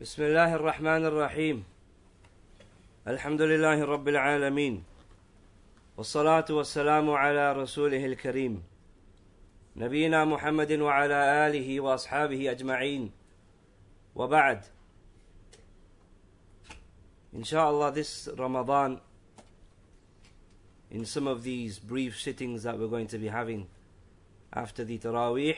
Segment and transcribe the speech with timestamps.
[0.00, 1.64] بسم الله الرحمن الرحيم.
[3.04, 4.84] الحمد لله رب العالمين.
[5.96, 8.62] والصلاة والسلام على رسوله الكريم.
[9.76, 13.10] نبينا محمد وعلى آله وأصحابه أجمعين.
[14.16, 14.64] وبعد.
[17.36, 19.00] Inshallah this Ramadan
[20.90, 23.66] in some of these brief sittings that we're going to be having
[24.50, 25.56] after the Taraweeh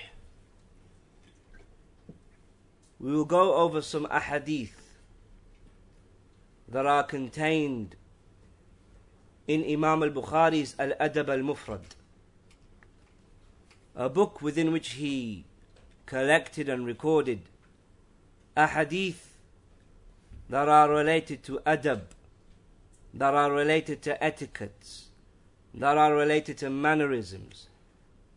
[3.03, 4.71] we will go over some ahadith
[6.69, 7.97] that are contained
[9.48, 11.83] in Imam al-Bukhari's Al-Adab al-Mufrad.
[13.97, 15.45] A book within which he
[16.06, 17.41] collected and recorded
[18.56, 19.33] ahadith
[20.48, 22.03] that are related to adab,
[23.12, 25.09] that are related to etiquettes,
[25.75, 27.66] that are related to mannerisms,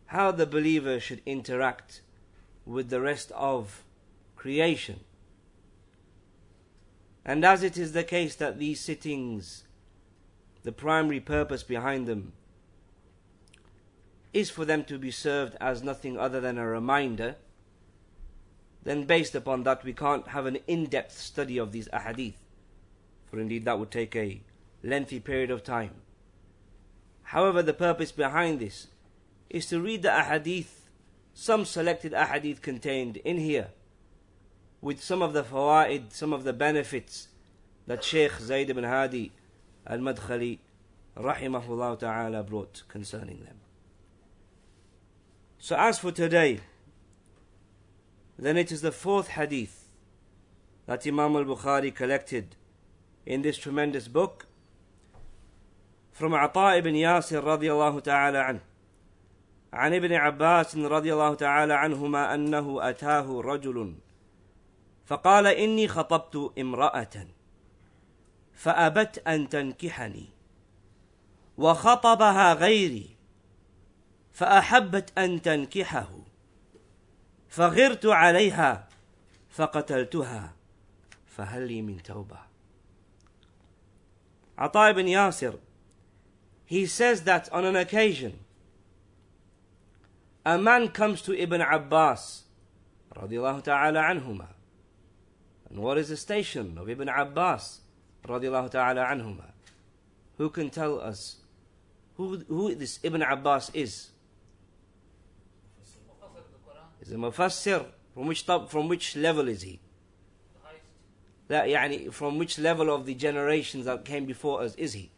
[0.08, 2.02] how the believer should interact
[2.66, 3.85] with the rest of
[4.46, 5.00] creation.
[7.26, 9.64] And as it is the case that these sittings,
[10.62, 12.34] the primary purpose behind them,
[14.34, 17.38] is for them to be served as nothing other than a reminder,
[18.84, 22.38] then based upon that we can't have an in-depth study of these ahadith,
[23.26, 24.44] for indeed that would take a
[24.84, 25.96] lengthy period of time.
[27.24, 28.90] However, the purpose behind this
[29.50, 30.86] is to read the ahadith,
[31.34, 33.70] some selected ahadith contained in here,
[34.85, 37.29] with some of the fawaid, some of the benefits
[37.87, 39.33] that Sheikh Zayd ibn Hadi
[39.87, 40.59] al-Madkhali
[41.17, 43.57] rahimahullah ta'ala brought concerning them.
[45.59, 46.61] So as for today,
[48.39, 49.89] then it is the fourth hadith
[50.87, 52.57] that Imam al-Bukhari collected
[53.27, 54.47] in this tremendous book
[56.13, 58.61] from Ata ibn Yasir radiallahu ta'ala anhu
[59.73, 63.95] عن ابن عباس رضي الله تعالى عنهما أنه أتاه رجل
[65.06, 67.28] فقال إني خطبت امرأة
[68.54, 70.30] فأبت أن تنكحني
[71.58, 73.16] وخطبها غيري
[74.32, 76.10] فأحبت أن تنكحه
[77.50, 78.88] فغرت عليها
[79.50, 80.54] فقتلتها
[81.26, 82.40] فهل لي من توبة؟
[84.58, 85.60] عطاء ibn Yasir
[86.66, 88.40] he says that on an occasion
[90.46, 92.44] a man comes to Ibn Abbas
[93.16, 94.55] radiallahu ta'ala anhuma
[95.75, 97.81] and what is the station of Ibn Abbas
[98.27, 99.53] radiallahu ta'ala anhuma
[100.37, 101.37] who can tell us
[102.17, 104.11] who, who this Ibn Abbas is
[107.01, 109.81] is a mufassir from which top, from which level is he
[111.49, 115.11] that يعني from which level of the generations that came before us is he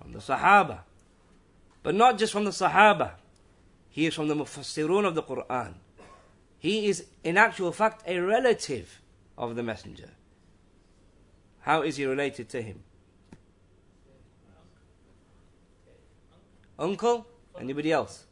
[0.00, 0.80] from the Sahaba
[1.82, 3.12] but not just from the Sahaba
[3.88, 5.74] he is from the Mufassirun of the Quran
[6.58, 9.00] he is in actual fact a relative
[9.37, 10.11] of the messenger
[11.61, 12.83] how is he related to him
[16.79, 17.25] uncle
[17.59, 18.27] anybody else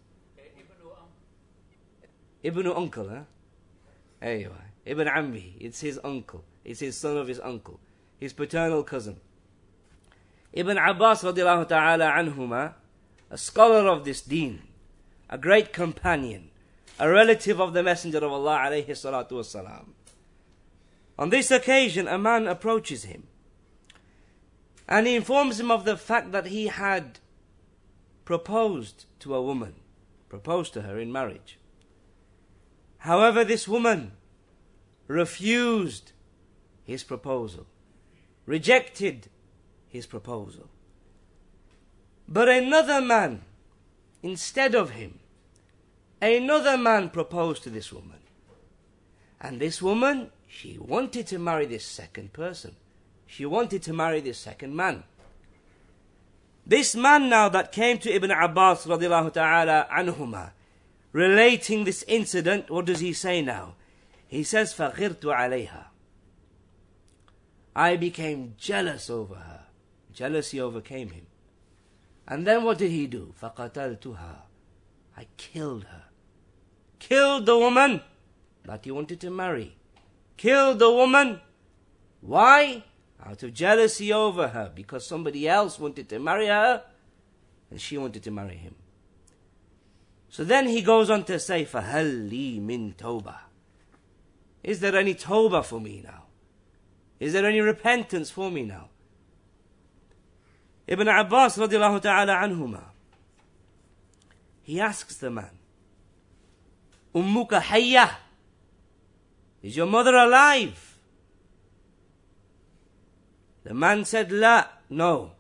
[2.45, 3.21] Ibn uncle, huh?
[4.21, 6.43] Anyway, Ibn Ammi, it's his uncle.
[6.63, 7.79] It's his son of his uncle.
[8.19, 9.19] His paternal cousin.
[10.53, 12.75] Ibn Abbas ta'ala anhuma,
[13.31, 14.61] a scholar of this deen,
[15.27, 16.51] a great companion,
[16.99, 19.87] a relative of the Messenger of Allah alayhi salatu wasalam.
[21.17, 23.27] On this occasion, a man approaches him
[24.87, 27.19] and he informs him of the fact that he had
[28.23, 29.75] proposed to a woman,
[30.29, 31.57] proposed to her in marriage.
[32.99, 34.11] However, this woman
[35.07, 36.11] refused
[36.83, 37.65] his proposal,
[38.45, 39.27] rejected
[39.87, 40.69] his proposal.
[42.27, 43.41] But another man,
[44.21, 45.19] instead of him,
[46.21, 48.19] another man proposed to this woman.
[49.39, 52.76] And this woman, she wanted to marry this second person.
[53.26, 55.04] She wanted to marry this second man.
[56.66, 60.50] This man now that came to Ibn Abbas radiallahu ta'ala anhumah,
[61.12, 63.74] relating this incident, what does he say now?
[64.28, 65.84] He says, فَغِرْتُ عَلَيْهَا
[67.74, 69.64] I became jealous over her.
[70.12, 71.26] Jealousy overcame him.
[72.26, 73.34] And then what did he do?
[73.40, 74.36] فَقَتَلْتُهَا
[75.16, 76.04] I killed her.
[76.98, 78.02] Killed the woman
[78.64, 79.76] that he wanted to marry.
[80.36, 81.40] Killed the woman.
[82.20, 82.84] Why?
[83.24, 84.72] Out of jealousy over her.
[84.74, 86.82] Because somebody else wanted to marry her
[87.70, 88.74] and she wanted to marry him.
[90.28, 93.36] So then he goes on to say, فَهَلْ لِي مِن توبة
[94.62, 96.24] Is there any tawbah for me now?
[97.18, 98.88] Is there any repentance for me now?
[100.86, 102.82] Ibn Abbas radiallahu ta'ala anhuma,
[104.62, 105.50] he asks the man,
[107.14, 108.10] Ummuka hayya?
[109.64, 110.98] Is your mother alive?
[113.64, 115.32] The man said, La, no.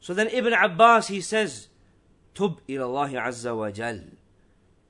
[0.00, 1.68] So then Ibn Abbas, he says,
[2.34, 4.04] تب إلى الله عز وجل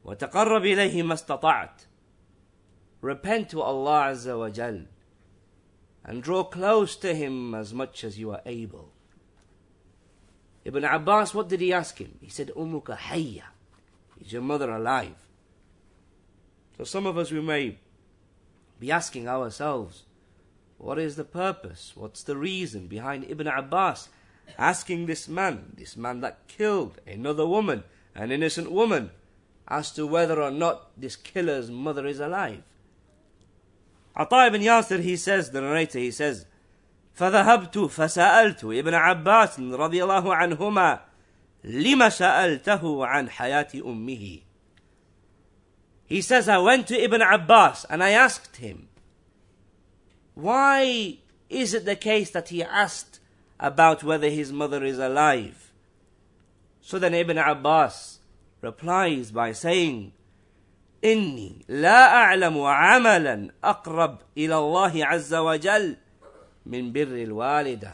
[0.05, 1.87] وتقرب إليه ما استطعت
[3.00, 4.82] Repent to Allah Azza wa Jal
[6.05, 8.93] and draw close to Him as much as you are able.
[10.64, 12.19] Ibn Abbas, what did he ask him?
[12.20, 13.44] He said, Ummuka hayya.
[14.20, 15.17] Is your mother alive?
[16.76, 17.78] So some of us, we may
[18.78, 20.05] be asking ourselves,
[20.78, 21.93] what is the purpose?
[21.94, 24.08] What's the reason behind Ibn Abbas
[24.58, 27.84] asking this man, this man that killed another woman,
[28.14, 29.11] an innocent woman,
[29.69, 32.62] as to whether or not this killer's mother is alive?
[34.17, 36.46] Ata ibn Yasir, he says, the narrator, he says,
[37.14, 41.00] فذهبت فسألت ابن عباس رضي الله عنهما
[41.64, 44.38] لما سألته عن حياة أمه
[46.06, 48.88] He says, I went to Ibn Abbas and I asked him,
[50.34, 51.19] why
[51.49, 53.20] is it the case that he asked
[53.58, 55.72] about whether his mother is alive?
[56.81, 58.19] So then Ibn Abbas
[58.61, 60.12] replies by saying,
[61.02, 65.96] إني لا أعلم عملا أقرب إلى الله عز وجل
[66.67, 67.93] من بر الوالدة.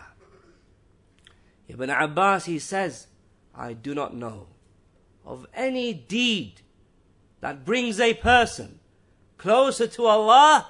[1.69, 3.09] Ibn Abbas, he says,
[3.55, 4.47] I do not know
[5.25, 6.63] of any deed
[7.42, 8.80] that brings a person
[9.38, 10.68] closer to Allah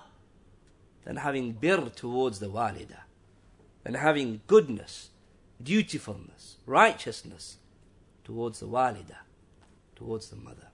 [1.04, 3.02] than having bir towards the walida,
[3.84, 5.10] than having goodness,
[5.62, 7.58] dutifulness, righteousness
[8.24, 9.18] towards the walida,
[9.96, 10.68] towards the mother.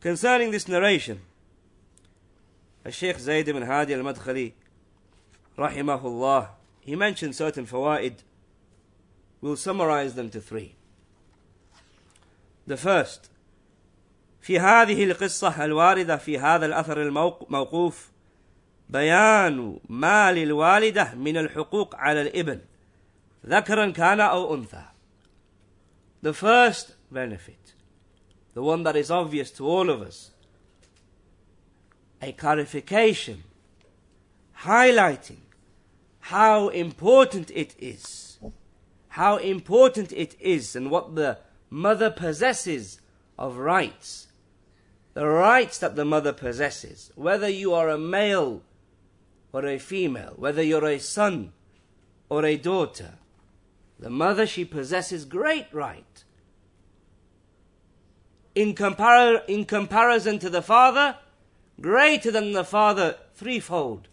[0.00, 1.22] Concerning this narration,
[2.90, 4.52] Shaykh Zayd ibn Hadi al-Madkhali,
[5.56, 6.48] rahimahullah,
[6.80, 8.16] he mentioned certain fawaid.
[9.40, 10.74] We'll summarize them to three.
[12.66, 13.30] The first,
[14.44, 18.10] في هذه القصة الواردة في هذا الأثر الموقوف
[18.88, 22.60] بيان ما للوالدة من الحقوق على الابن
[23.46, 24.84] ذكرا كان أو أنثى.
[26.22, 27.64] The first benefit
[28.54, 30.30] the one that is obvious to all of us.
[32.22, 33.42] A clarification,
[34.60, 35.42] highlighting
[36.20, 38.38] how important it is,
[39.08, 41.38] how important it is, and what the
[41.70, 43.00] mother possesses
[43.38, 44.28] of rights.
[45.14, 48.62] The rights that the mother possesses, whether you are a male
[49.52, 51.52] or a female, whether you're a son
[52.28, 53.14] or a daughter,
[53.98, 56.24] the mother, she possesses great right
[58.54, 61.16] in, compar- in comparison to the Father,
[61.80, 64.08] greater than the Father threefold.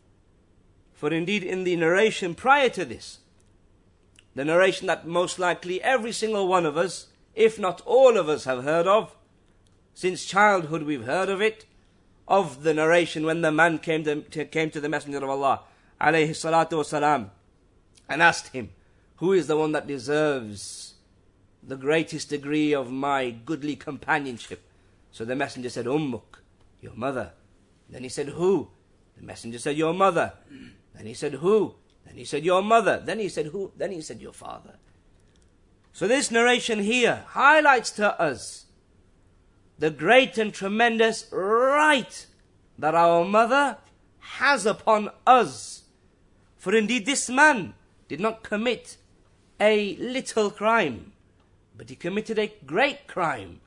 [0.94, 3.20] For indeed, in the narration prior to this,
[4.36, 8.46] the narration that most likely every single one of us, if not all of us,
[8.46, 9.16] have heard of,
[9.94, 11.66] since childhood we've heard of it,
[12.28, 15.62] of the narration when the man came to, to came to the Messenger of Allah,
[16.00, 17.30] alayhi salatu wasalam,
[18.08, 18.70] and asked him,
[19.18, 20.92] Who is the one that deserves
[21.64, 24.64] the greatest degree of my goodly companionship.
[25.12, 26.40] So the messenger said, Ummuk,
[26.82, 27.34] your mother.
[27.90, 28.70] Then he said, Who?
[29.18, 30.34] The messenger said, Your mother.
[30.96, 31.76] Then he said, Who?
[32.06, 33.02] Then he said, Your mother.
[33.04, 33.72] Then he said, Who?
[33.78, 34.76] Then he said, Your father.
[35.94, 38.66] So this narration here highlights to us
[39.81, 42.27] the great and tremendous right
[42.79, 43.79] that our mother
[44.19, 45.85] has upon us.
[46.57, 47.75] For indeed this man
[48.09, 48.97] did not commit
[49.61, 51.13] a little crime.
[51.77, 53.61] But he committed a great crime,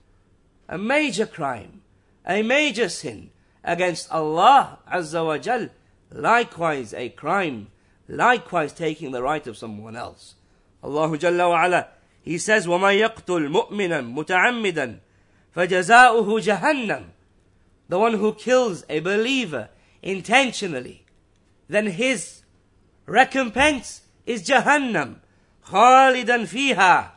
[0.67, 1.81] a major crime,
[2.25, 3.29] a major sin
[3.63, 5.69] against Allah Azza wa Jal.
[6.11, 7.67] Likewise a crime,
[8.07, 10.35] likewise taking the right of someone else.
[10.81, 11.87] Allah Jalla wa ala,
[12.21, 14.99] He says, وَمَن يَقْتُلْ مُؤْمِنًا مُتَعَمِّدًا
[15.55, 17.03] فَجَزَاؤُهُ جَهَنَّمُ
[17.87, 19.69] The one who kills a believer
[20.01, 21.05] intentionally,
[21.67, 22.43] then his
[23.05, 25.17] recompense is Jahannam,
[25.65, 27.11] خالدا فيها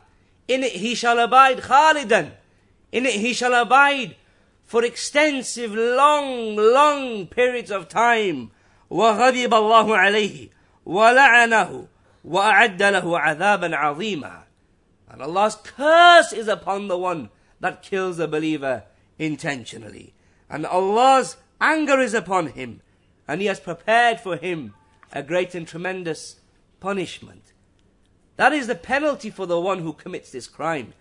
[0.47, 2.31] in it he shall abide khalidan.
[2.91, 4.15] In it he shall abide
[4.65, 8.51] for extensive, long, long periods of time.
[8.91, 10.49] وغضب الله عليه
[10.85, 11.87] ولعنه
[12.23, 14.43] وأعد له عذابا عظيما.
[15.09, 17.29] And Allah's curse is upon the one
[17.60, 18.84] that kills a believer
[19.18, 20.14] intentionally.
[20.48, 22.80] And Allah's anger is upon him.
[23.26, 24.74] And He has prepared for him
[25.12, 26.40] a great and tremendous
[26.80, 27.52] punishment.
[28.36, 30.94] That is the penalty for the one who commits this crime.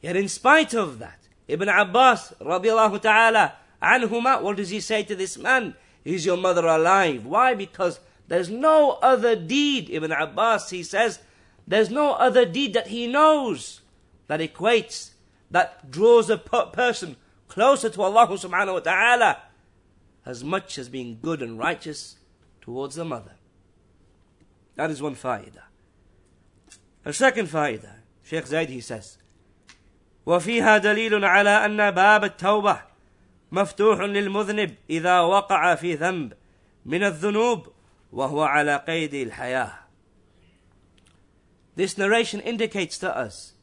[0.00, 5.14] Yet in spite of that, Ibn Abbas radiallahu ta'ala anhuma, what does he say to
[5.14, 5.74] this man?
[6.04, 7.26] Is your mother alive?
[7.26, 7.54] Why?
[7.54, 11.20] Because there's no other deed, Ibn Abbas, he says,
[11.66, 13.80] there's no other deed that he knows
[14.26, 15.10] that equates,
[15.51, 19.41] that draws a person closer to Allah subhanahu wa ta'ala
[20.25, 22.17] as much as being good and righteous
[22.61, 23.33] towards the mother.
[24.75, 25.63] That is one fa'idah.
[27.05, 29.17] A second fa'idah, Sheikh Zaid he says,
[30.25, 32.81] وفيها دليل على أن باب التوبة
[33.51, 36.33] مفتوح للمذنب إذا وقع في ذنب
[36.85, 37.71] من الذنوب
[38.11, 39.73] وهو على قيد الحياة.
[41.75, 43.53] This narration indicates to us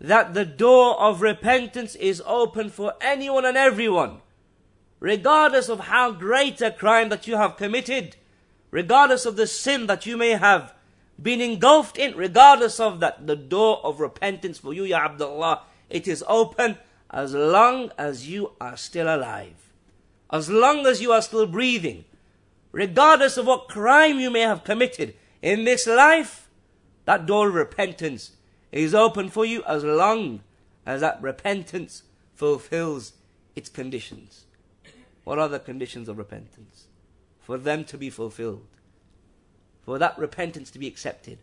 [0.00, 4.20] that the door of repentance is open for anyone and everyone,
[5.00, 8.16] regardless of how great a crime that you have committed,
[8.70, 10.72] regardless of the sin that you may have
[11.20, 16.06] been engulfed in, regardless of that, the door of repentance for you, Ya Abdullah, it
[16.06, 16.78] is open
[17.10, 19.72] as long as you are still alive,
[20.30, 22.04] as long as you are still breathing,
[22.70, 26.48] regardless of what crime you may have committed in this life,
[27.04, 28.32] that door of repentance
[28.72, 30.40] is open for you as long
[30.84, 32.02] as that repentance
[32.34, 33.12] fulfills
[33.56, 34.44] its conditions.
[35.24, 36.86] What are the conditions of repentance?
[37.40, 38.66] For them to be fulfilled,
[39.82, 41.38] for that repentance to be accepted.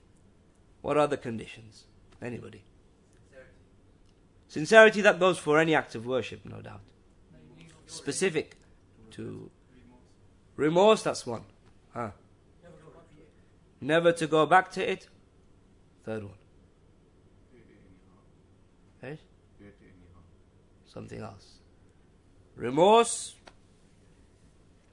[0.81, 1.85] What are the conditions?
[2.21, 2.63] Anybody?
[3.27, 3.41] Sincerity
[4.47, 6.81] Sincerity that goes for any act of worship, no doubt.
[7.87, 8.57] Specific
[9.11, 9.49] to
[10.55, 11.43] remorse, that's one.
[11.95, 11.99] Ah.
[11.99, 12.11] Huh?
[13.81, 15.09] Never to go back to it.
[16.03, 16.44] Third one.
[20.94, 21.58] Something else.
[22.56, 23.36] Remorse.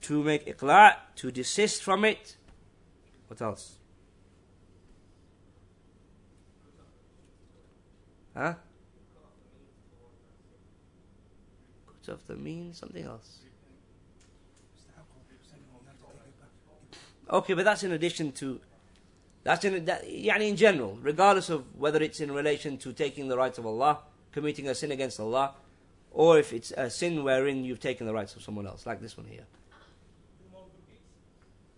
[0.02, 2.38] To make iqla', to desist from it.
[3.28, 3.76] What else?
[8.36, 8.54] Huh?
[12.06, 13.40] Cut off the means, something else.
[17.30, 18.62] Okay, but that's in addition to
[19.44, 23.38] that's in that, يعني in general, regardless of whether it's in relation to taking the
[23.38, 24.00] rights of Allah,
[24.32, 25.54] committing a sin against Allah,
[26.13, 29.17] or if it's a sin wherein you've taken the rights of someone else, like this
[29.17, 29.47] one here.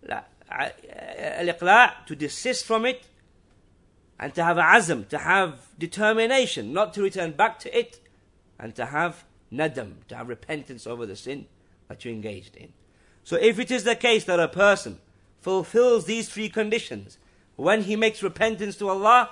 [0.07, 3.07] Uh, al-iqla' to desist from it,
[4.19, 7.99] and to have azm, to have determination, not to return back to it,
[8.59, 11.47] and to have nadam, to have repentance over the sin
[11.87, 12.71] that you engaged in.
[13.23, 14.99] So if it is the case that a person
[15.41, 17.17] fulfills these three conditions,
[17.55, 19.29] when he makes repentance to Allah,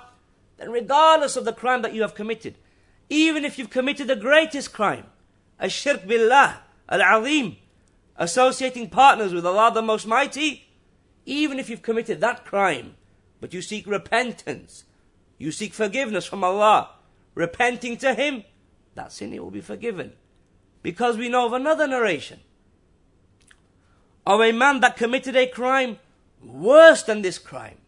[0.56, 2.56] then regardless of the crime that you have committed,
[3.14, 5.06] even if you've committed the greatest crime,
[5.60, 7.56] a shirk billah, al-azim,
[8.16, 10.66] associating partners with Allah the Most Mighty,
[11.24, 12.96] even if you've committed that crime,
[13.40, 14.84] but you seek repentance,
[15.38, 16.90] you seek forgiveness from Allah,
[17.36, 18.42] repenting to Him,
[18.96, 20.12] that sin will be forgiven.
[20.82, 22.40] Because we know of another narration
[24.26, 25.98] of a man that committed a crime
[26.42, 27.78] worse than this crime.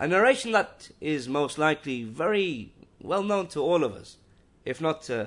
[0.00, 2.72] A narration that is most likely very
[3.04, 4.16] well known to all of us,
[4.64, 5.26] if not uh,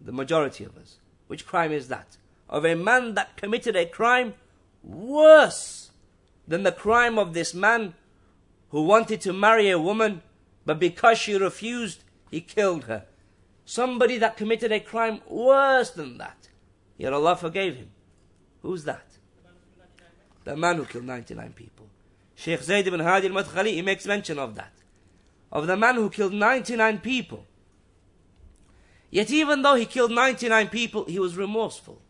[0.00, 0.98] the majority of us.
[1.28, 2.16] Which crime is that?
[2.48, 4.34] Of a man that committed a crime
[4.82, 5.90] worse
[6.46, 7.94] than the crime of this man
[8.70, 10.22] who wanted to marry a woman,
[10.66, 13.04] but because she refused, he killed her.
[13.64, 16.48] Somebody that committed a crime worse than that.
[16.98, 17.90] Yet Allah forgave him.
[18.62, 19.06] Who's that?
[20.44, 21.86] The man who killed 99 people.
[22.34, 24.72] Sheikh Zayd ibn Hadi al-Madkhali, he makes mention of that.
[25.54, 27.46] Of the man who killed 99 people.
[29.10, 32.02] Yet even though he killed 99 people, he was remorseful.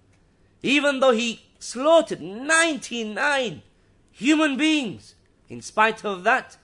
[0.62, 3.62] Even though he slaughtered 99
[4.10, 5.14] human beings,
[5.50, 6.56] in spite of that,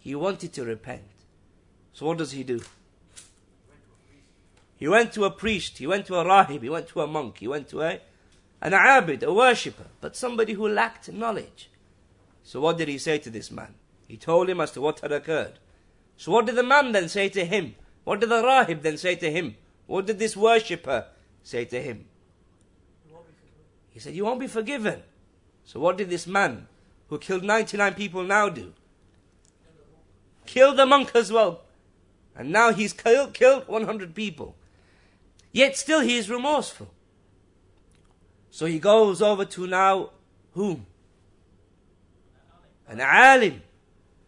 [0.00, 1.04] he wanted to repent.
[1.92, 2.60] So what does he do?
[4.76, 7.38] He went to a priest, he went to a rahib, he went to a monk,
[7.38, 8.00] he went to a,
[8.60, 11.70] an abid, a worshipper, but somebody who lacked knowledge.
[12.42, 13.74] So what did he say to this man?
[14.08, 15.60] He told him as to what had occurred.
[16.16, 17.74] So what did the man then say to him?
[18.04, 19.56] What did the rahib then say to him?
[19.86, 21.06] What did this worshipper
[21.42, 22.06] say to him?
[23.90, 25.02] He said, You won't be forgiven.
[25.64, 26.68] So what did this man
[27.08, 28.72] who killed 99 people now do?
[30.46, 31.62] Kill the monk as well.
[32.36, 34.54] And now he's killed, killed 100 people.
[35.52, 36.88] Yet still he is remorseful.
[38.50, 40.10] So he goes over to now
[40.52, 40.86] whom?
[42.88, 43.62] An alim,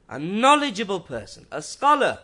[0.09, 2.21] a knowledgeable person, a scholar.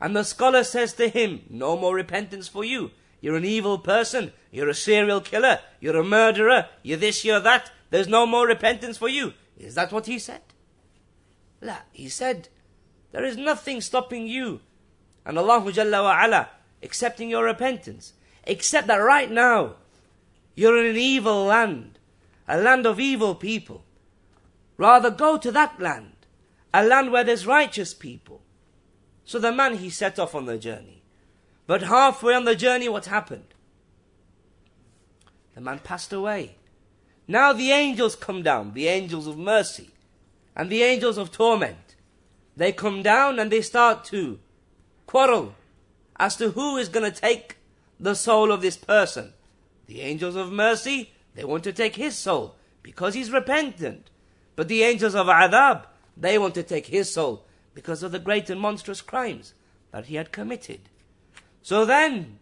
[0.00, 2.90] And the scholar says to him, No more repentance for you.
[3.20, 4.32] You're an evil person.
[4.50, 5.60] You're a serial killer.
[5.78, 6.66] You're a murderer.
[6.82, 7.70] You're this, you're that.
[7.90, 9.34] There's no more repentance for you.
[9.58, 10.40] Is that what he said?
[11.60, 12.48] La, he said,
[13.12, 14.60] There is nothing stopping you
[15.24, 16.48] and Allah Jalla wa ala
[16.82, 18.14] accepting your repentance.
[18.44, 19.76] Except that right now,
[20.54, 21.98] you're in an evil land,
[22.48, 23.84] a land of evil people.
[24.76, 26.19] Rather go to that land,
[26.72, 28.42] a land where there's righteous people.
[29.24, 31.02] So the man, he set off on the journey.
[31.66, 33.54] But halfway on the journey, what happened?
[35.54, 36.56] The man passed away.
[37.28, 39.90] Now the angels come down, the angels of mercy
[40.56, 41.94] and the angels of torment.
[42.56, 44.40] They come down and they start to
[45.06, 45.54] quarrel
[46.18, 47.58] as to who is going to take
[47.98, 49.32] the soul of this person.
[49.86, 54.10] The angels of mercy, they want to take his soul because he's repentant.
[54.56, 55.84] But the angels of adhab,
[56.20, 59.54] they want to take his soul because of the great and monstrous crimes
[59.90, 60.80] that he had committed.
[61.62, 62.38] So then,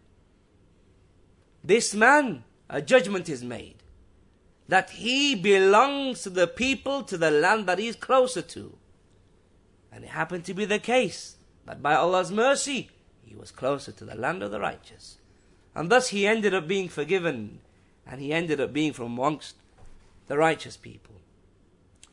[1.63, 3.75] this man, a judgment is made
[4.67, 8.77] that he belongs to the people, to the land that he is closer to.
[9.91, 12.91] And it happened to be the case that by Allah's mercy,
[13.23, 15.17] he was closer to the land of the righteous.
[15.73, 17.61] And thus he ended up being forgiven,
[18.05, 19.55] and he ended up being from amongst
[20.27, 21.15] the righteous people.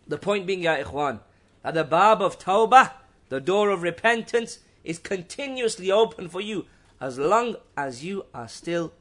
[0.07, 1.21] The point being, Ya Ikhwan,
[1.67, 2.93] that the Bab of Tawbah,
[3.29, 6.67] the door of repentance, is continuously open for you
[7.01, 8.93] as long as you are still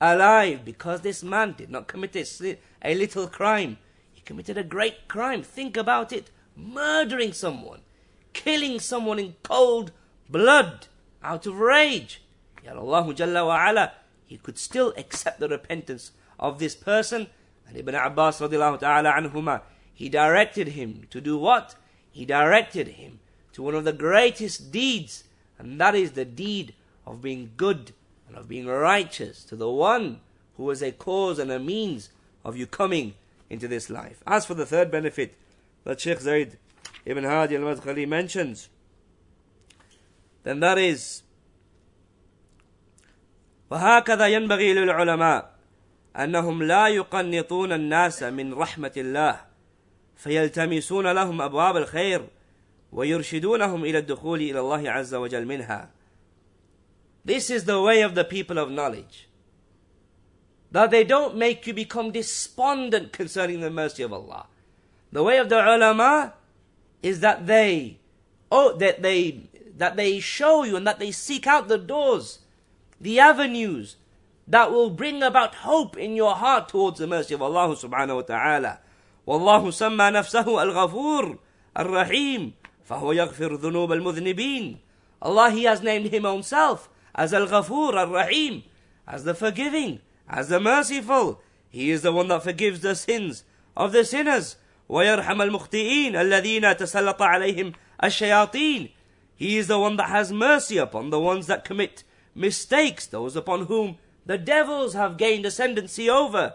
[0.00, 3.76] alive because this man did not commit a, little crime.
[4.12, 5.42] He committed a great crime.
[5.42, 6.30] Think about it.
[6.54, 7.80] Murdering someone.
[8.32, 9.90] Killing someone in cold
[10.30, 10.86] blood
[11.24, 12.22] out of rage.
[12.62, 13.94] Yet Allah Jalla wa ala,
[14.26, 17.26] He could still accept the repentance of this person.
[17.66, 19.62] And Ibn Abbas radiallahu ta'ala anhuma,
[19.92, 21.74] he directed him to do what?
[22.11, 23.19] He directed him
[23.53, 25.23] to one of the greatest deeds,
[25.59, 26.73] and that is the deed
[27.05, 27.93] of being good
[28.27, 30.21] and of being righteous to the one
[30.57, 32.09] who was a cause and a means
[32.43, 33.13] of you coming
[33.49, 34.21] into this life.
[34.27, 35.35] As for the third benefit
[35.83, 36.57] that Sheikh Zaid
[37.05, 38.69] ibn Hadi al Madkhali mentions,
[40.43, 41.23] then that is
[43.71, 45.51] وهكذا ينبغي للعلماء
[46.15, 49.39] أنهم لا يقنطون الناس من رحمة الله
[50.21, 52.27] فيلتمسون لهم أبواب الخير
[52.91, 55.89] ويرشدونهم إلى الدخول إلى الله عز وجل منها
[57.27, 59.27] this is the way of the people of knowledge.
[60.71, 64.45] That they don't make you become despondent concerning the mercy of Allah.
[65.11, 66.35] The way of the ulama
[67.03, 67.99] is that they,
[68.49, 69.41] oh, that they,
[69.75, 72.39] that they show you and that they seek out the doors,
[73.01, 73.97] the avenues
[74.47, 78.21] that will bring about hope in your heart towards the mercy of Allah subhanahu wa
[78.21, 78.79] ta'ala.
[79.27, 81.37] والله سمى نفسه الغفور
[81.77, 82.53] الرحيم
[82.85, 84.77] فهو يغفر ذنوب المذنبين
[85.21, 88.63] Allah He has named Him Himself as Al Ghafur, Al Rahim,
[89.07, 89.99] as the forgiving,
[90.29, 91.41] as the merciful.
[91.69, 93.43] He is the one that forgives the sins
[93.75, 94.57] of the sinners.
[94.89, 98.89] ويرحم المخطئين الذين تسلط عليهم الشياطين.
[99.35, 102.03] He is the one that has mercy upon the ones that commit
[102.33, 106.53] mistakes, those upon whom the devils have gained ascendancy over.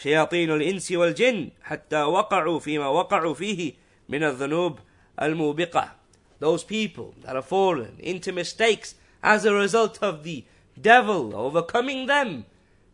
[0.00, 3.72] شياطين الإنس والجن حتى وقعوا فيما وقعوا فيه
[4.08, 4.78] من الذنوب
[5.22, 5.90] الموبقة.
[6.38, 10.44] Those people that have fallen into mistakes as a result of the
[10.80, 12.44] devil overcoming them,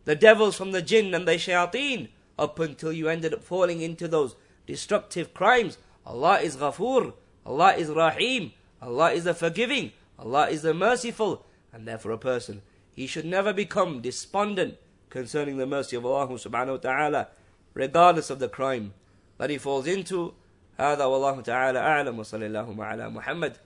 [0.05, 2.07] the devils from the jinn and the shayateen,
[2.39, 5.77] up until you ended up falling into those destructive crimes.
[6.05, 7.13] Allah is Ghafoor,
[7.45, 12.61] Allah is Rahim, Allah is the forgiving, Allah is the merciful, and therefore a person,
[12.93, 14.77] he should never become despondent
[15.09, 17.27] concerning the mercy of Allah subhanahu wa ta'ala,
[17.73, 18.93] regardless of the crime
[19.37, 20.33] that he falls into.
[20.79, 23.57] هذا والله تعالى أعلم وصلى اللهم على محمد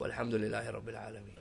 [0.00, 1.35] والحمد لله رب العالمين